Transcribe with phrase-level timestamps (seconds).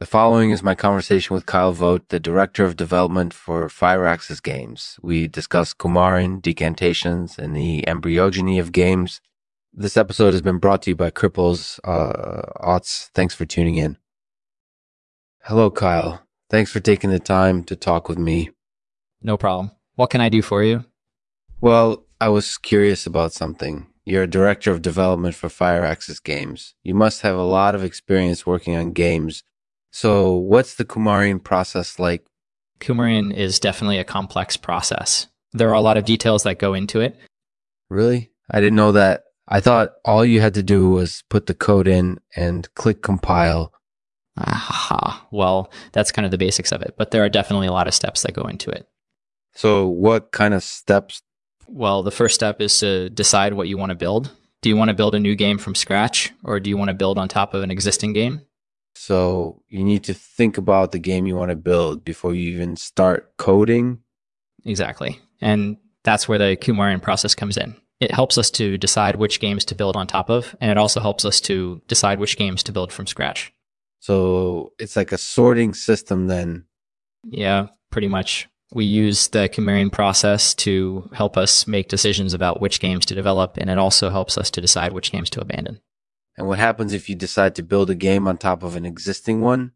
[0.00, 4.98] The following is my conversation with Kyle Vogt, the Director of Development for Firaxis Games.
[5.02, 9.20] We discuss Coumarin, decantations, and the embryogeny of games.
[9.74, 13.10] This episode has been brought to you by Cripples uh, Aughts.
[13.14, 13.98] Thanks for tuning in.
[15.44, 16.26] Hello, Kyle.
[16.48, 18.48] Thanks for taking the time to talk with me.
[19.20, 19.72] No problem.
[19.96, 20.86] What can I do for you?
[21.60, 23.86] Well, I was curious about something.
[24.06, 26.74] You're a director of development for Firaxis Games.
[26.82, 29.44] You must have a lot of experience working on games
[29.90, 32.24] so, what's the Kumarian process like?
[32.78, 35.26] Kumarian is definitely a complex process.
[35.52, 37.16] There are a lot of details that go into it.
[37.88, 38.30] Really?
[38.50, 39.24] I didn't know that.
[39.48, 43.72] I thought all you had to do was put the code in and click compile.
[44.38, 45.26] Aha.
[45.32, 47.94] Well, that's kind of the basics of it, but there are definitely a lot of
[47.94, 48.88] steps that go into it.
[49.54, 51.20] So, what kind of steps?
[51.66, 54.30] Well, the first step is to decide what you want to build.
[54.62, 56.94] Do you want to build a new game from scratch, or do you want to
[56.94, 58.42] build on top of an existing game?
[59.02, 62.76] So you need to think about the game you want to build before you even
[62.76, 64.00] start coding.
[64.66, 65.18] Exactly.
[65.40, 67.74] And that's where the Kumarian process comes in.
[67.98, 71.00] It helps us to decide which games to build on top of, and it also
[71.00, 73.54] helps us to decide which games to build from scratch.
[74.00, 76.66] So it's like a sorting system then.
[77.24, 78.50] Yeah, pretty much.
[78.74, 83.56] We use the Kumarian process to help us make decisions about which games to develop,
[83.56, 85.80] and it also helps us to decide which games to abandon.
[86.40, 89.42] And what happens if you decide to build a game on top of an existing
[89.42, 89.72] one?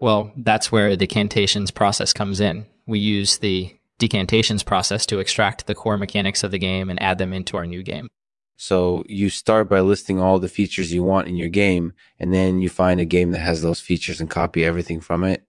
[0.00, 2.64] Well, that's where the decantations process comes in.
[2.86, 7.18] We use the decantations process to extract the core mechanics of the game and add
[7.18, 8.08] them into our new game.
[8.56, 12.60] So you start by listing all the features you want in your game, and then
[12.60, 15.44] you find a game that has those features and copy everything from it.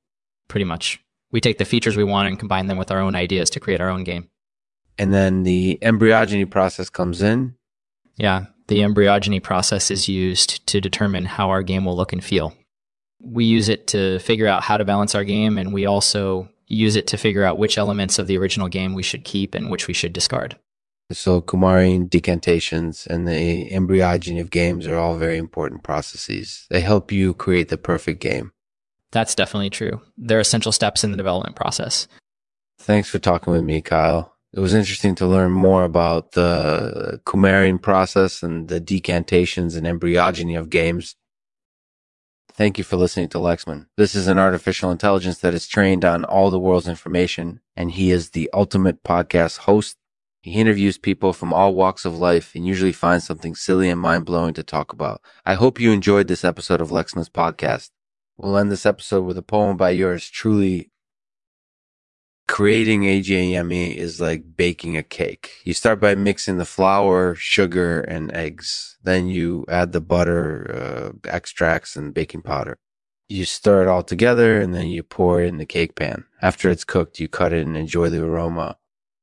[0.50, 1.02] Pretty much.
[1.32, 3.80] We take the features we want and combine them with our own ideas to create
[3.80, 4.30] our own game.
[4.98, 7.56] And then the embryogeny process comes in.
[8.18, 12.53] Yeah the embryogeny process is used to determine how our game will look and feel.
[13.19, 16.95] We use it to figure out how to balance our game, and we also use
[16.95, 19.89] it to figure out which elements of the original game we should keep and which
[19.89, 20.58] we should discard.
[21.11, 26.65] So, Coumarin decantations and the embryogeny of games are all very important processes.
[26.70, 28.54] They help you create the perfect game.
[29.11, 29.99] That's definitely true.
[30.17, 32.08] They're essential steps in the development process.
[32.80, 37.82] Thanks for talking with me, Kyle it was interesting to learn more about the Kumarian
[37.82, 41.16] process and the decantations and embryogeny of games.
[42.54, 43.88] Thank you for listening to Lexman.
[43.95, 48.11] This is an artificial intelligence that is trained on all the world's information, and he
[48.11, 49.95] is the ultimate podcast host.
[50.42, 54.26] He interviews people from all walks of life and usually finds something silly and mind
[54.26, 55.22] blowing to talk about.
[55.45, 57.92] I hope you enjoyed this episode of Lexman's podcast.
[58.38, 60.91] We'll end this episode with a poem by yours truly,
[62.52, 65.62] creating AGAME is like baking a cake.
[65.64, 68.98] You start by mixing the flour, sugar, and eggs.
[69.02, 72.78] Then you add the butter, uh, extracts, and baking powder.
[73.30, 76.26] You stir it all together and then you pour it in the cake pan.
[76.42, 78.78] After it's cooked, you cut it and enjoy the aroma.